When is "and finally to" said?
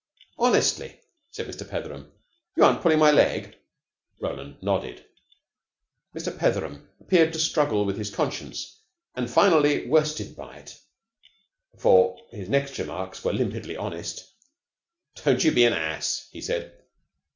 9.13-9.83